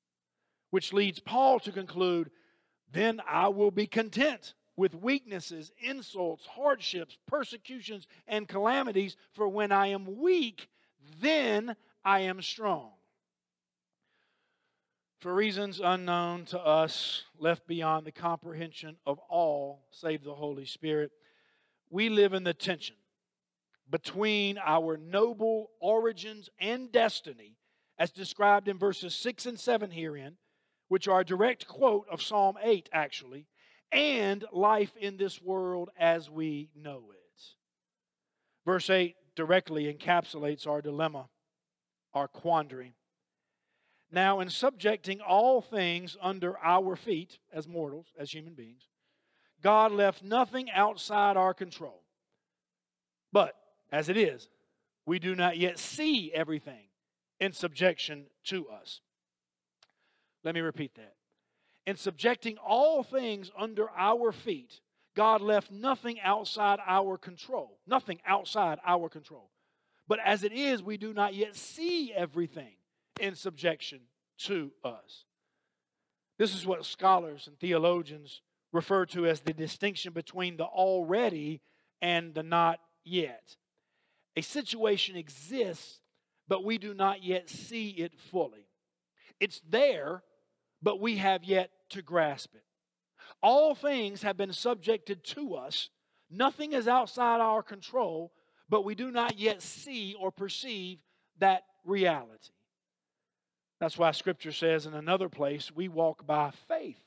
which 0.71 0.93
leads 0.93 1.21
Paul 1.21 1.61
to 1.61 1.71
conclude, 1.71 2.33
Then 2.91 3.21
I 3.29 3.47
will 3.47 3.71
be 3.71 3.87
content 3.87 4.55
with 4.75 4.97
weaknesses, 4.97 5.71
insults, 5.79 6.45
hardships, 6.47 7.17
persecutions, 7.29 8.09
and 8.27 8.49
calamities, 8.49 9.17
for 9.35 9.49
when 9.49 9.71
I 9.71 9.87
am 9.87 10.19
weak, 10.21 10.69
then 11.21 11.77
I 12.05 12.23
am 12.23 12.43
strong. 12.43 12.91
For 15.21 15.33
reasons 15.33 15.81
unknown 15.85 16.47
to 16.47 16.59
us, 16.59 17.23
left 17.39 17.69
beyond 17.69 18.05
the 18.05 18.11
comprehension 18.11 18.97
of 19.07 19.21
all 19.29 19.87
save 19.93 20.25
the 20.25 20.35
Holy 20.35 20.67
Spirit, 20.67 21.13
we 21.89 22.09
live 22.09 22.33
in 22.33 22.43
the 22.43 22.55
tension 22.55 22.97
between 23.91 24.59
our 24.59 24.97
noble 24.97 25.71
origins 25.81 26.49
and 26.59 26.93
destiny, 26.93 27.57
as 27.99 28.11
described 28.11 28.69
in 28.69 28.79
verses 28.79 29.15
6 29.15 29.47
and 29.47 29.61
7 29.61 29.91
herein, 29.91 30.37
which 30.89 31.09
are 31.09 31.21
a 31.21 31.25
direct 31.25 31.67
quote 31.67 32.07
of 32.11 32.23
Psalm 32.23 32.57
8, 32.63 32.89
actually, 32.93 33.47
and 33.93 34.45
life 34.53 34.97
in 34.97 35.17
this 35.17 35.43
world 35.43 35.91
as 35.99 36.31
we 36.31 36.71
know 36.75 37.11
it. 37.13 37.21
Verse 38.65 38.91
8 38.91 39.17
directly 39.35 39.93
encapsulates 39.93 40.67
our 40.67 40.83
dilemma, 40.83 41.29
our 42.13 42.29
quandary. 42.29 42.95
Now, 44.13 44.41
in 44.41 44.51
subjecting 44.51 45.21
all 45.21 45.63
things 45.63 46.17
under 46.21 46.59
our 46.59 46.97
feet 46.97 47.39
as 47.53 47.69
mortals, 47.69 48.09
as 48.19 48.33
human 48.33 48.55
beings, 48.55 48.83
God 49.63 49.93
left 49.93 50.23
nothing 50.23 50.71
outside 50.71 51.37
our 51.37 51.55
control. 51.55 52.03
But, 53.33 53.55
as 53.93 54.09
it 54.09 54.17
is, 54.17 54.49
we 55.07 55.19
do 55.19 55.35
not 55.35 55.57
yet 55.57 55.79
see 55.79 56.33
everything 56.33 56.85
in 57.39 57.53
subjection 57.53 58.27
to 58.45 58.69
us. 58.69 59.01
Let 60.45 60.55
me 60.55 60.61
repeat 60.61 60.95
that 60.95 61.15
In 61.87 61.97
subjecting 61.97 62.57
all 62.59 63.03
things 63.03 63.51
under 63.59 63.91
our 63.91 64.33
feet, 64.33 64.81
God 65.17 65.41
left 65.41 65.71
nothing 65.71 66.21
outside 66.21 66.79
our 66.87 67.19
control. 67.19 67.79
Nothing 67.87 68.21
outside 68.27 68.79
our 68.87 69.09
control. 69.09 69.51
But 70.07 70.21
as 70.25 70.45
it 70.45 70.53
is, 70.53 70.83
we 70.83 70.97
do 70.97 71.13
not 71.13 71.35
yet 71.35 71.57
see 71.57 72.13
everything 72.13 72.75
in 73.21 73.35
subjection 73.35 74.01
to 74.39 74.73
us. 74.85 75.25
This 76.39 76.55
is 76.55 76.67
what 76.67 76.87
scholars 76.87 77.47
and 77.47 77.59
theologians 77.59 78.41
refer 78.73 79.05
to 79.07 79.27
as 79.27 79.41
the 79.41 79.53
distinction 79.53 80.13
between 80.13 80.57
the 80.57 80.65
already 80.65 81.61
and 82.01 82.35
the 82.35 82.43
not 82.43 82.81
yet. 83.05 83.57
A 84.41 84.43
situation 84.43 85.17
exists, 85.17 86.01
but 86.49 86.65
we 86.65 86.79
do 86.79 86.95
not 86.95 87.23
yet 87.23 87.51
see 87.51 87.91
it 87.91 88.19
fully. 88.31 88.65
It's 89.39 89.61
there, 89.69 90.23
but 90.81 90.99
we 90.99 91.19
have 91.19 91.45
yet 91.45 91.71
to 91.91 92.01
grasp 92.01 92.55
it. 92.55 92.65
All 93.43 93.75
things 93.75 94.23
have 94.23 94.39
been 94.39 94.55
subjected 94.55 95.25
to 95.25 95.57
us. 95.57 95.91
Nothing 96.31 96.73
is 96.73 96.89
outside 96.89 97.43
our 97.43 97.63
control, 97.63 98.33
but 98.67 98.83
we 98.83 98.95
do 98.95 99.11
not 99.11 99.39
yet 99.39 99.61
see 99.61 100.17
or 100.19 100.33
perceive 100.33 101.01
that 101.39 101.65
reality. 101.85 102.55
That's 103.79 103.99
why 103.99 104.13
Scripture 104.13 104.53
says 104.53 104.87
in 104.87 104.95
another 104.95 105.29
place, 105.29 105.71
we 105.71 105.89
walk 105.89 106.27
by 106.27 106.53
faith 106.67 107.05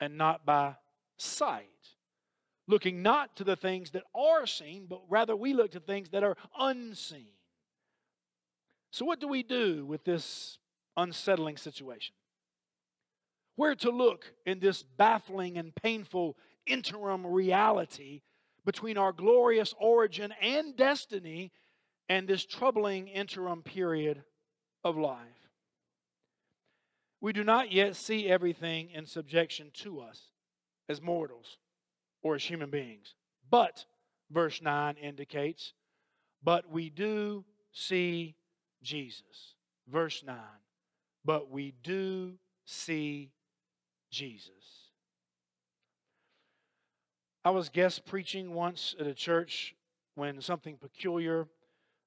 and 0.00 0.18
not 0.18 0.44
by 0.44 0.74
sight. 1.16 1.64
Looking 2.72 3.02
not 3.02 3.36
to 3.36 3.44
the 3.44 3.56
things 3.56 3.90
that 3.90 4.04
are 4.14 4.46
seen, 4.46 4.86
but 4.88 5.02
rather 5.08 5.36
we 5.36 5.52
look 5.52 5.72
to 5.72 5.80
things 5.80 6.08
that 6.08 6.24
are 6.24 6.36
unseen. 6.58 7.28
So, 8.90 9.04
what 9.04 9.20
do 9.20 9.28
we 9.28 9.42
do 9.42 9.84
with 9.84 10.04
this 10.04 10.58
unsettling 10.96 11.56
situation? 11.56 12.14
where 13.56 13.74
to 13.74 13.90
look 13.90 14.32
in 14.46 14.58
this 14.60 14.82
baffling 14.82 15.58
and 15.58 15.74
painful 15.74 16.36
interim 16.66 17.26
reality 17.26 18.22
between 18.64 18.96
our 18.96 19.12
glorious 19.12 19.74
origin 19.78 20.32
and 20.40 20.76
destiny 20.76 21.52
and 22.08 22.26
this 22.26 22.44
troubling 22.44 23.08
interim 23.08 23.62
period 23.62 24.22
of 24.84 24.96
life. 24.96 25.48
We 27.20 27.32
do 27.32 27.44
not 27.44 27.70
yet 27.70 27.96
see 27.96 28.28
everything 28.28 28.90
in 28.90 29.06
subjection 29.06 29.70
to 29.74 30.00
us 30.00 30.20
as 30.88 31.00
mortals. 31.00 31.58
Or 32.22 32.34
as 32.34 32.44
human 32.44 32.70
beings. 32.70 33.14
But, 33.50 33.84
verse 34.30 34.62
9 34.62 34.96
indicates, 34.96 35.72
but 36.42 36.70
we 36.70 36.90
do 36.90 37.44
see 37.72 38.34
Jesus. 38.82 39.54
Verse 39.88 40.22
9, 40.24 40.36
but 41.24 41.50
we 41.50 41.74
do 41.82 42.34
see 42.64 43.30
Jesus. 44.10 44.50
I 47.44 47.50
was 47.50 47.68
guest 47.68 48.06
preaching 48.06 48.54
once 48.54 48.94
at 49.00 49.06
a 49.06 49.14
church 49.14 49.74
when 50.14 50.40
something 50.40 50.76
peculiar 50.76 51.48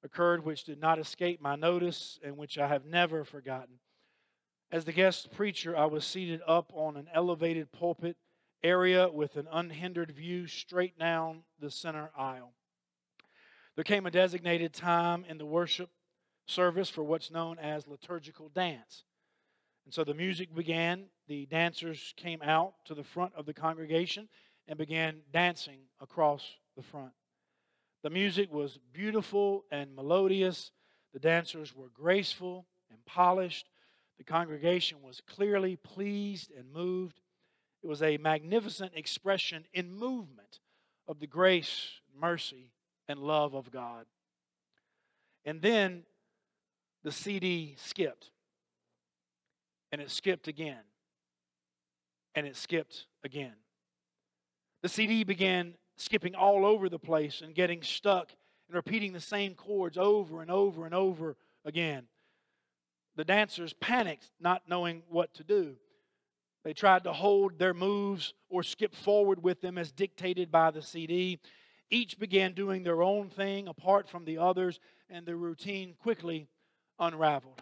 occurred 0.03 0.45
which 0.45 0.63
did 0.63 0.79
not 0.79 0.99
escape 0.99 1.41
my 1.41 1.55
notice 1.55 2.19
and 2.23 2.37
which 2.37 2.57
I 2.57 2.67
have 2.67 2.85
never 2.85 3.25
forgotten. 3.25 3.79
As 4.71 4.85
the 4.85 4.93
guest 4.93 5.31
preacher, 5.33 5.75
I 5.75 5.85
was 5.85 6.05
seated 6.05 6.41
up 6.47 6.71
on 6.73 6.95
an 6.95 7.07
elevated 7.13 7.71
pulpit 7.71 8.15
area 8.65 9.07
with 9.07 9.35
an 9.35 9.47
unhindered 9.51 10.11
view 10.11 10.47
straight 10.47 10.97
down 10.97 11.43
the 11.59 11.69
center 11.69 12.09
aisle. 12.17 12.53
There 13.75 13.83
came 13.83 14.07
a 14.07 14.11
designated 14.11 14.73
time 14.73 15.23
in 15.29 15.37
the 15.37 15.45
worship 15.45 15.91
service 16.47 16.89
for 16.89 17.03
what's 17.03 17.29
known 17.29 17.59
as 17.59 17.87
liturgical 17.87 18.49
dance. 18.49 19.03
And 19.85 19.93
so 19.93 20.03
the 20.03 20.15
music 20.15 20.53
began, 20.53 21.05
the 21.27 21.45
dancers 21.45 22.13
came 22.17 22.41
out 22.41 22.73
to 22.85 22.95
the 22.95 23.03
front 23.03 23.33
of 23.35 23.45
the 23.45 23.53
congregation 23.53 24.29
and 24.67 24.79
began 24.79 25.19
dancing 25.31 25.81
across 26.01 26.43
the 26.75 26.81
front. 26.81 27.11
The 28.01 28.09
music 28.09 28.51
was 28.51 28.79
beautiful 28.93 29.65
and 29.71 29.95
melodious. 29.95 30.71
The 31.13 31.19
dancers 31.19 31.75
were 31.75 31.89
graceful 31.93 32.65
and 32.89 33.05
polished. 33.05 33.69
The 34.17 34.23
congregation 34.23 35.03
was 35.03 35.21
clearly 35.21 35.75
pleased 35.75 36.51
and 36.51 36.71
moved. 36.71 37.19
It 37.85 37.87
was 37.87 38.01
a 38.01 38.17
magnificent 38.17 38.93
expression 38.95 39.65
in 39.71 39.93
movement 39.93 40.59
of 41.07 41.19
the 41.19 41.27
grace, 41.27 41.91
mercy, 42.19 42.71
and 43.07 43.19
love 43.19 43.53
of 43.53 43.69
God. 43.69 44.07
And 45.45 45.61
then 45.61 46.01
the 47.03 47.11
CD 47.11 47.75
skipped. 47.77 48.31
And 49.91 50.01
it 50.01 50.09
skipped 50.09 50.47
again. 50.47 50.81
And 52.33 52.47
it 52.47 52.55
skipped 52.55 53.05
again. 53.23 53.53
The 54.81 54.89
CD 54.89 55.23
began 55.23 55.75
skipping 55.95 56.33
all 56.33 56.65
over 56.65 56.89
the 56.89 56.97
place 56.97 57.41
and 57.41 57.53
getting 57.53 57.83
stuck 57.83 58.31
and 58.67 58.75
repeating 58.75 59.13
the 59.13 59.19
same 59.19 59.53
chords 59.53 59.95
over 59.95 60.41
and 60.41 60.49
over 60.49 60.85
and 60.85 60.95
over 60.95 61.35
again. 61.63 62.05
The 63.15 63.25
dancers 63.25 63.73
panicked, 63.73 64.31
not 64.39 64.63
knowing 64.67 65.03
what 65.07 65.35
to 65.35 65.43
do. 65.43 65.75
They 66.65 66.73
tried 66.73 67.03
to 67.03 67.13
hold 67.13 67.59
their 67.59 67.75
moves 67.75 68.33
or 68.49 68.63
skip 68.63 68.95
forward 68.95 69.43
with 69.43 69.61
them 69.61 69.77
as 69.77 69.91
dictated 69.91 70.51
by 70.51 70.71
the 70.71 70.81
CD. 70.81 71.39
Each 71.91 72.17
began 72.17 72.53
doing 72.53 72.81
their 72.81 73.03
own 73.03 73.29
thing 73.29 73.67
apart 73.67 74.09
from 74.09 74.25
the 74.25 74.39
others, 74.39 74.79
and 75.07 75.27
the 75.27 75.35
routine 75.35 75.93
quickly 76.01 76.49
unraveled. 76.97 77.61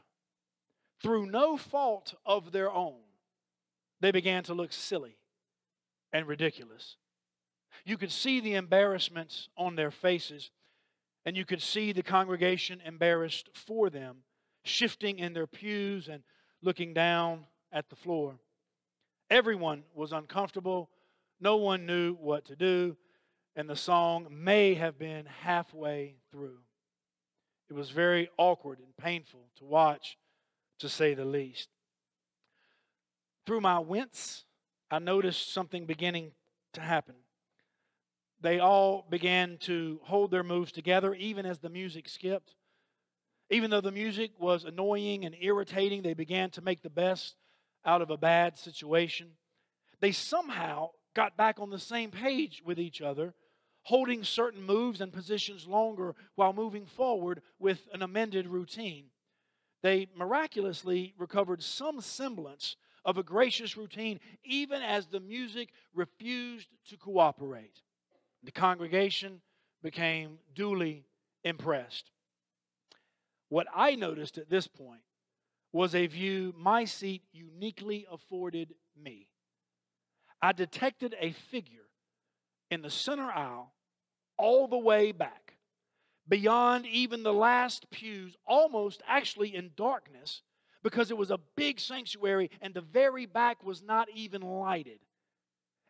Through 1.02 1.26
no 1.26 1.58
fault 1.58 2.14
of 2.26 2.54
their 2.54 2.72
own, 2.72 3.02
they 4.00 4.12
began 4.12 4.42
to 4.44 4.54
look 4.54 4.72
silly 4.72 5.18
and 6.14 6.26
ridiculous. 6.26 6.96
You 7.84 7.98
could 7.98 8.12
see 8.12 8.40
the 8.40 8.56
embarrassments 8.56 9.50
on 9.58 9.76
their 9.76 9.92
faces, 9.92 10.50
and 11.26 11.36
you 11.36 11.44
could 11.44 11.62
see 11.62 11.92
the 11.92 12.04
congregation 12.04 12.80
embarrassed 12.86 13.50
for 13.54 13.90
them, 13.90 14.20
shifting 14.64 15.20
in 15.20 15.34
their 15.34 15.48
pews 15.48 16.08
and 16.08 16.24
looking 16.62 16.94
down 16.94 17.48
at 17.70 17.90
the 17.90 17.98
floor. 17.98 18.40
Everyone 19.34 19.82
was 19.96 20.12
uncomfortable. 20.12 20.92
No 21.42 21.56
one 21.56 21.88
knew 21.88 22.14
what 22.14 22.46
to 22.46 22.56
do, 22.56 22.96
and 23.56 23.68
the 23.68 23.76
song 23.76 24.28
may 24.30 24.76
have 24.76 25.00
been 25.00 25.26
halfway 25.26 26.18
through. 26.32 26.60
It 27.68 27.74
was 27.74 27.90
very 27.90 28.30
awkward 28.38 28.78
and 28.78 28.96
painful 28.96 29.48
to 29.56 29.66
watch, 29.66 30.20
to 30.78 30.88
say 30.88 31.16
the 31.16 31.26
least. 31.26 31.70
Through 33.48 33.62
my 33.62 33.80
wince, 33.80 34.46
I 34.92 35.00
noticed 35.00 35.52
something 35.52 35.88
beginning 35.88 36.34
to 36.74 36.82
happen. 36.82 37.16
They 38.40 38.60
all 38.60 39.04
began 39.10 39.58
to 39.62 40.00
hold 40.04 40.30
their 40.30 40.44
moves 40.44 40.72
together, 40.72 41.16
even 41.16 41.48
as 41.48 41.58
the 41.58 41.70
music 41.70 42.08
skipped. 42.08 42.54
Even 43.50 43.72
though 43.72 43.82
the 43.82 43.92
music 43.92 44.34
was 44.38 44.64
annoying 44.64 45.26
and 45.26 45.36
irritating, 45.42 46.04
they 46.04 46.14
began 46.14 46.52
to 46.52 46.62
make 46.62 46.84
the 46.84 46.90
best 46.92 47.36
out 47.86 48.02
of 48.02 48.10
a 48.10 48.18
bad 48.18 48.58
situation. 48.58 49.32
They 50.00 50.12
somehow 50.12 50.90
got 51.16 51.38
back 51.38 51.60
on 51.60 51.70
the 51.70 51.80
same 51.80 52.12
page 52.12 52.62
with 52.66 52.80
each 52.80 53.02
other, 53.02 53.34
holding 53.84 54.24
certain 54.24 54.64
moves 54.64 55.02
and 55.02 55.12
positions 55.12 55.68
longer 55.68 56.16
while 56.36 56.54
moving 56.54 56.86
forward 56.86 57.42
with 57.60 57.88
an 57.94 58.02
amended 58.02 58.48
routine. 58.48 59.06
They 59.82 60.08
miraculously 60.16 61.14
recovered 61.18 61.62
some 61.62 62.00
semblance 62.02 62.78
of 63.06 63.18
a 63.18 63.24
gracious 63.24 63.76
routine, 63.76 64.20
even 64.44 64.82
as 64.82 65.08
the 65.08 65.20
music 65.20 65.70
refused 65.94 66.70
to 66.90 66.98
cooperate. 66.98 67.82
The 68.44 68.52
congregation 68.52 69.42
became 69.82 70.40
duly 70.56 71.06
impressed. 71.44 72.12
What 73.50 73.68
I 73.76 73.96
noticed 73.96 74.38
at 74.38 74.50
this 74.50 74.68
point 74.68 75.02
was 75.74 75.96
a 75.96 76.06
view 76.06 76.54
my 76.56 76.86
seat 76.86 77.24
uniquely 77.34 78.06
afforded 78.10 78.76
me. 78.96 79.28
I 80.42 80.52
detected 80.52 81.16
a 81.20 81.32
figure 81.32 81.90
in 82.70 82.84
the 82.84 82.92
center 82.92 83.30
aisle 83.32 83.74
all 84.38 84.68
the 84.68 84.78
way 84.78 85.12
back, 85.12 85.56
beyond 86.28 86.86
even 86.86 87.24
the 87.24 87.34
last 87.34 87.90
pews, 87.90 88.38
almost 88.46 89.02
actually 89.08 89.56
in 89.56 89.72
darkness, 89.76 90.44
because 90.84 91.10
it 91.10 91.18
was 91.18 91.32
a 91.32 91.40
big 91.56 91.80
sanctuary 91.80 92.52
and 92.62 92.74
the 92.74 92.82
very 92.82 93.26
back 93.26 93.64
was 93.64 93.82
not 93.82 94.08
even 94.14 94.42
lighted. 94.42 95.00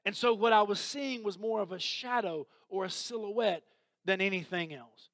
And 0.05 0.15
so 0.15 0.33
what 0.33 0.53
I 0.53 0.61
was 0.61 0.79
seeing 0.79 1.23
was 1.23 1.37
more 1.37 1.61
of 1.61 1.71
a 1.71 1.79
shadow 1.79 2.47
or 2.69 2.85
a 2.85 2.89
silhouette 2.89 3.63
than 4.05 4.21
anything 4.21 4.73
else. 4.73 5.09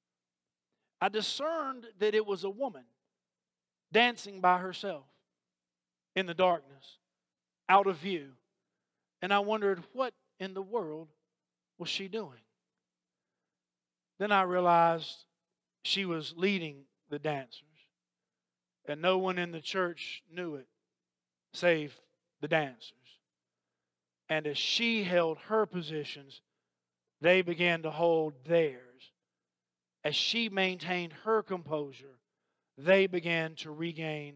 I 1.01 1.09
discerned 1.09 1.85
that 1.99 2.13
it 2.13 2.25
was 2.25 2.43
a 2.43 2.49
woman 2.49 2.83
dancing 3.91 4.41
by 4.41 4.57
herself 4.57 5.05
in 6.15 6.25
the 6.25 6.33
darkness, 6.33 6.97
out 7.67 7.87
of 7.87 7.97
view. 7.97 8.29
And 9.21 9.33
I 9.33 9.39
wondered, 9.39 9.83
what 9.93 10.13
in 10.39 10.53
the 10.53 10.61
world 10.61 11.07
was 11.77 11.89
she 11.89 12.07
doing? 12.07 12.41
Then 14.17 14.31
I 14.31 14.43
realized 14.43 15.25
she 15.83 16.05
was 16.05 16.33
leading 16.35 16.83
the 17.09 17.19
dancers, 17.19 17.63
and 18.87 19.01
no 19.01 19.17
one 19.17 19.37
in 19.37 19.51
the 19.51 19.61
church 19.61 20.23
knew 20.31 20.55
it 20.55 20.67
save 21.53 21.99
the 22.41 22.47
dancers. 22.47 22.93
And 24.29 24.45
as 24.45 24.57
she 24.57 25.03
held 25.03 25.37
her 25.47 25.65
positions, 25.65 26.41
they 27.21 27.41
began 27.41 27.81
to 27.81 27.91
hold 27.91 28.33
theirs. 28.45 29.11
As 30.03 30.15
she 30.15 30.47
maintained 30.49 31.13
her 31.23 31.41
composure, 31.41 32.18
they 32.85 33.07
began 33.07 33.55
to 33.55 33.71
regain 33.71 34.35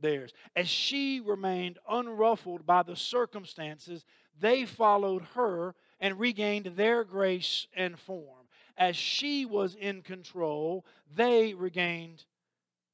theirs. 0.00 0.32
As 0.56 0.68
she 0.68 1.20
remained 1.20 1.78
unruffled 1.88 2.66
by 2.66 2.82
the 2.82 2.96
circumstances, 2.96 4.04
they 4.38 4.64
followed 4.64 5.22
her 5.34 5.74
and 6.00 6.18
regained 6.18 6.66
their 6.76 7.04
grace 7.04 7.66
and 7.74 7.98
form. 7.98 8.46
As 8.76 8.96
she 8.96 9.44
was 9.44 9.74
in 9.74 10.02
control, 10.02 10.86
they 11.14 11.52
regained 11.52 12.24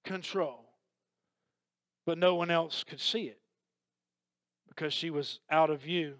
control. 0.05 0.65
But 2.05 2.19
no 2.19 2.35
one 2.35 2.51
else 2.51 2.83
could 2.85 3.01
see 3.01 3.25
it 3.29 3.41
because 4.69 4.93
she 4.93 5.11
was 5.11 5.41
out 5.51 5.71
of 5.71 5.81
view 5.81 6.15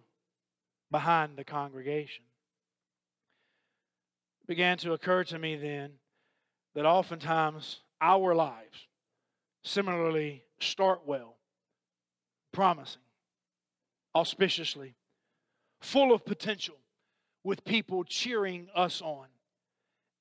behind 0.91 1.37
the 1.37 1.45
congregation. 1.45 2.25
It 4.43 4.47
began 4.47 4.79
to 4.79 4.93
occur 4.93 5.25
to 5.25 5.39
me 5.39 5.57
then 5.57 5.95
that 6.75 6.87
oftentimes 6.87 7.81
our 8.01 8.35
lives 8.35 8.87
similarly 9.63 10.45
start 10.61 11.03
well, 11.07 11.37
promising, 12.53 13.03
auspiciously, 14.15 14.95
full 15.81 16.13
of 16.13 16.25
potential, 16.25 16.77
with 17.45 17.65
people 17.65 18.05
cheering 18.05 18.69
us 18.75 19.01
on. 19.03 19.27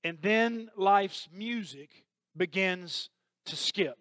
And 0.03 0.19
then 0.21 0.69
life's 0.77 1.27
music 1.33 2.05
begins 2.37 3.09
to 3.45 3.55
skip. 3.55 3.97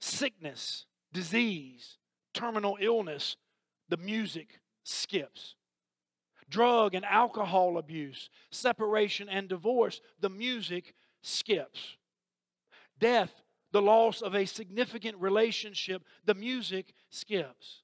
Sickness, 0.00 0.86
disease, 1.12 1.98
terminal 2.32 2.78
illness, 2.80 3.36
the 3.88 3.96
music 3.96 4.60
skips. 4.84 5.54
Drug 6.48 6.94
and 6.94 7.04
alcohol 7.04 7.76
abuse, 7.76 8.30
separation 8.50 9.28
and 9.28 9.48
divorce, 9.48 10.00
the 10.20 10.30
music 10.30 10.94
skips. 11.22 11.96
Death, 12.98 13.32
the 13.72 13.82
loss 13.82 14.22
of 14.22 14.34
a 14.34 14.46
significant 14.46 15.16
relationship, 15.18 16.02
the 16.24 16.34
music 16.34 16.94
skips. 17.10 17.82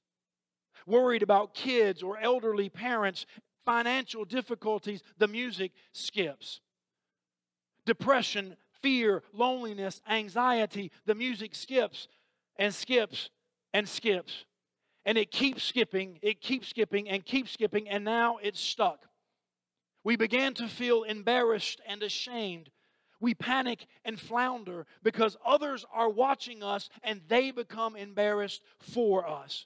Worried 0.85 1.23
about 1.23 1.53
kids 1.53 2.01
or 2.03 2.17
elderly 2.17 2.69
parents, 2.69 3.25
financial 3.65 4.25
difficulties, 4.25 5.03
the 5.17 5.27
music 5.27 5.71
skips. 5.93 6.61
Depression, 7.85 8.55
fear, 8.81 9.23
loneliness, 9.33 10.01
anxiety, 10.09 10.91
the 11.05 11.15
music 11.15 11.55
skips 11.55 12.07
and 12.57 12.73
skips 12.73 13.29
and 13.73 13.87
skips. 13.87 14.45
And 15.05 15.17
it 15.17 15.31
keeps 15.31 15.63
skipping, 15.63 16.19
it 16.21 16.41
keeps 16.41 16.69
skipping, 16.69 17.09
and 17.09 17.25
keeps 17.25 17.51
skipping, 17.51 17.89
and 17.89 18.05
now 18.05 18.37
it's 18.41 18.59
stuck. 18.59 19.05
We 20.03 20.15
began 20.15 20.53
to 20.55 20.67
feel 20.67 21.03
embarrassed 21.03 21.81
and 21.85 22.03
ashamed. 22.03 22.69
We 23.23 23.33
panic 23.33 23.87
and 24.03 24.19
flounder 24.19 24.85
because 25.01 25.37
others 25.45 25.85
are 25.93 26.09
watching 26.09 26.61
us 26.61 26.89
and 27.03 27.21
they 27.29 27.51
become 27.51 27.95
embarrassed 27.95 28.61
for 28.81 29.25
us. 29.25 29.65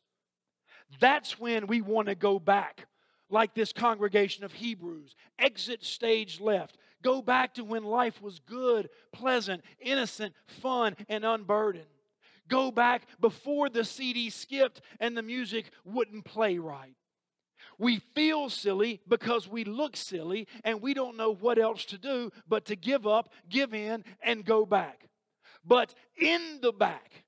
That's 1.00 1.39
when 1.39 1.65
we 1.65 1.82
want 1.82 2.08
to 2.08 2.13
go 2.13 2.38
back, 2.38 2.86
like 3.32 3.56
this 3.56 3.74
congregation 3.74 4.43
of 4.43 4.54
Hebrews. 4.54 5.15
Exit 5.39 5.84
stage 5.84 6.39
left. 6.39 6.78
Go 7.02 7.20
back 7.20 7.56
to 7.56 7.63
when 7.63 7.84
life 7.84 8.22
was 8.22 8.38
good, 8.38 8.89
pleasant, 9.12 9.63
innocent, 9.80 10.36
fun, 10.62 10.96
and 11.10 11.26
unburdened. 11.26 11.86
Go 12.48 12.70
back 12.70 13.08
before 13.20 13.70
the 13.70 13.84
CD 13.84 14.30
skipped 14.30 14.82
and 15.00 15.17
the 15.17 15.24
music 15.24 15.72
wouldn't 15.84 16.26
play 16.26 16.60
right. 16.60 16.93
We 17.77 18.01
feel 18.15 18.49
silly 18.49 19.01
because 19.07 19.47
we 19.47 19.63
look 19.63 19.95
silly 19.95 20.47
and 20.63 20.81
we 20.81 20.93
don't 20.93 21.17
know 21.17 21.33
what 21.33 21.59
else 21.59 21.85
to 21.85 21.97
do 21.97 22.31
but 22.47 22.65
to 22.65 22.75
give 22.75 23.05
up, 23.05 23.29
give 23.49 23.73
in, 23.73 24.03
and 24.21 24.43
go 24.43 24.65
back. 24.65 25.09
But 25.63 25.93
in 26.15 26.59
the 26.61 26.71
back, 26.71 27.23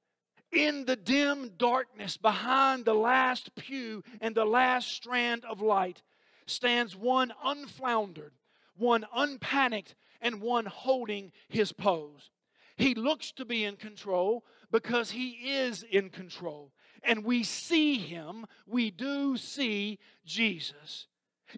in 0.52 0.86
the 0.86 0.96
dim 0.96 1.52
darkness 1.58 2.18
behind 2.18 2.86
the 2.86 2.96
last 2.96 3.54
pew 3.56 4.04
and 4.22 4.34
the 4.34 4.46
last 4.46 4.92
strand 4.92 5.46
of 5.46 5.62
light 5.62 6.02
stands 6.48 6.96
one 6.96 7.32
unfloundered, 7.46 8.32
one 8.76 9.06
unpanicked, 9.14 9.96
and 10.22 10.42
one 10.42 10.66
holding 10.66 11.32
his 11.48 11.72
pose. 11.72 12.32
He 12.76 12.96
looks 12.96 13.32
to 13.34 13.46
be 13.46 13.66
in 13.66 13.76
control 13.76 14.46
because 14.72 15.12
he 15.12 15.30
is 15.52 15.84
in 15.84 16.10
control. 16.10 16.72
And 17.04 17.24
we 17.24 17.44
see 17.44 17.98
him, 17.98 18.46
we 18.66 18.92
do 18.92 19.38
see 19.38 20.00
Jesus. 20.26 21.08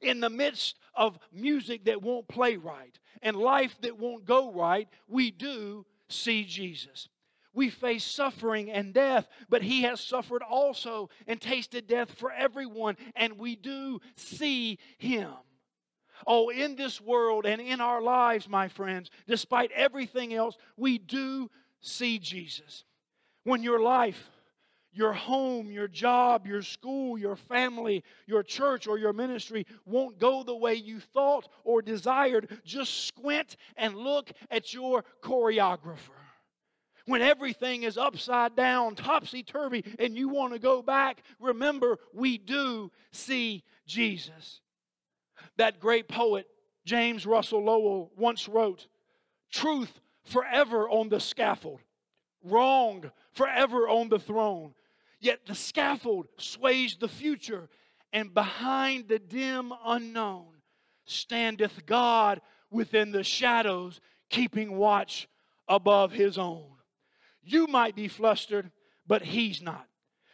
In 0.01 0.19
the 0.19 0.29
midst 0.29 0.77
of 0.95 1.19
music 1.33 1.85
that 1.85 2.01
won't 2.01 2.27
play 2.27 2.55
right 2.55 2.97
and 3.21 3.35
life 3.35 3.75
that 3.81 3.99
won't 3.99 4.25
go 4.25 4.51
right, 4.51 4.87
we 5.07 5.31
do 5.31 5.85
see 6.07 6.43
Jesus. 6.43 7.09
We 7.53 7.69
face 7.69 8.05
suffering 8.05 8.71
and 8.71 8.93
death, 8.93 9.27
but 9.49 9.61
He 9.61 9.81
has 9.81 9.99
suffered 9.99 10.41
also 10.41 11.09
and 11.27 11.39
tasted 11.39 11.87
death 11.87 12.13
for 12.17 12.31
everyone, 12.31 12.95
and 13.15 13.37
we 13.37 13.55
do 13.55 13.99
see 14.15 14.79
Him. 14.97 15.31
Oh, 16.25 16.49
in 16.49 16.75
this 16.75 17.01
world 17.01 17.45
and 17.45 17.59
in 17.59 17.81
our 17.81 18.01
lives, 18.01 18.47
my 18.47 18.67
friends, 18.67 19.09
despite 19.27 19.71
everything 19.71 20.33
else, 20.33 20.55
we 20.77 20.97
do 20.97 21.49
see 21.81 22.19
Jesus. 22.19 22.85
When 23.43 23.63
your 23.63 23.81
life, 23.81 24.29
your 24.93 25.13
home, 25.13 25.71
your 25.71 25.87
job, 25.87 26.45
your 26.45 26.61
school, 26.61 27.17
your 27.17 27.35
family, 27.35 28.03
your 28.25 28.43
church, 28.43 28.87
or 28.87 28.97
your 28.97 29.13
ministry 29.13 29.65
won't 29.85 30.19
go 30.19 30.43
the 30.43 30.55
way 30.55 30.75
you 30.75 30.99
thought 30.99 31.47
or 31.63 31.81
desired, 31.81 32.59
just 32.65 33.07
squint 33.07 33.55
and 33.77 33.95
look 33.95 34.31
at 34.49 34.73
your 34.73 35.03
choreographer 35.21 36.11
when 37.05 37.21
everything 37.21 37.83
is 37.83 37.97
upside 37.97 38.55
down, 38.55 38.95
topsy 38.95 39.43
turvy, 39.43 39.83
and 39.99 40.15
you 40.15 40.29
want 40.29 40.53
to 40.53 40.59
go 40.59 40.81
back, 40.81 41.23
remember 41.39 41.97
we 42.13 42.37
do 42.37 42.91
see 43.11 43.63
Jesus. 43.85 44.61
That 45.57 45.79
great 45.79 46.07
poet, 46.07 46.47
James 46.85 47.25
Russell 47.25 47.63
Lowell, 47.63 48.11
once 48.17 48.47
wrote 48.47 48.87
Truth 49.51 49.99
forever 50.23 50.89
on 50.89 51.09
the 51.09 51.19
scaffold, 51.19 51.81
wrong 52.43 53.11
forever 53.33 53.89
on 53.89 54.09
the 54.09 54.19
throne. 54.19 54.73
Yet 55.21 55.45
the 55.45 55.55
scaffold 55.55 56.27
sways 56.37 56.97
the 56.97 57.07
future, 57.07 57.69
and 58.11 58.33
behind 58.33 59.07
the 59.07 59.19
dim 59.19 59.71
unknown 59.85 60.47
standeth 61.05 61.85
God 61.85 62.41
within 62.71 63.11
the 63.11 63.23
shadows, 63.23 64.01
keeping 64.29 64.77
watch 64.77 65.29
above 65.67 66.11
his 66.11 66.39
own. 66.39 66.71
You 67.43 67.67
might 67.67 67.95
be 67.95 68.07
flustered, 68.07 68.71
but 69.05 69.21
he's 69.21 69.61
not. 69.61 69.87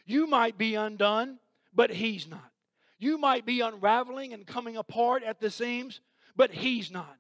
You 0.06 0.26
might 0.26 0.58
be 0.58 0.76
undone, 0.76 1.40
but 1.74 1.92
he's 1.92 2.28
not. 2.28 2.52
You 2.98 3.18
might 3.18 3.46
be 3.46 3.60
unraveling 3.60 4.34
and 4.34 4.48
coming 4.48 4.78
apart 4.78 5.22
at 5.22 5.42
the 5.42 5.52
seams, 5.52 6.00
but 6.36 6.52
he's 6.52 6.90
not. 6.90 7.18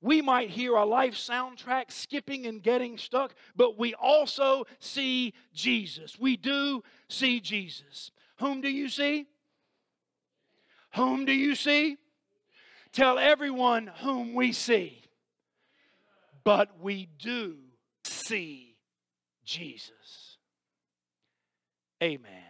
We 0.00 0.22
might 0.22 0.50
hear 0.50 0.74
a 0.76 0.84
life 0.84 1.14
soundtrack 1.14 1.90
skipping 1.90 2.46
and 2.46 2.62
getting 2.62 2.98
stuck, 2.98 3.34
but 3.56 3.78
we 3.78 3.94
also 3.94 4.64
see 4.78 5.34
Jesus. 5.52 6.18
We 6.18 6.36
do 6.36 6.84
see 7.08 7.40
Jesus. 7.40 8.12
Whom 8.38 8.60
do 8.60 8.68
you 8.68 8.88
see? 8.88 9.26
Whom 10.94 11.24
do 11.24 11.32
you 11.32 11.54
see? 11.54 11.96
Tell 12.92 13.18
everyone 13.18 13.88
whom 14.02 14.34
we 14.34 14.52
see. 14.52 15.02
But 16.44 16.80
we 16.80 17.08
do 17.18 17.56
see 18.04 18.76
Jesus. 19.44 20.38
Amen. 22.02 22.47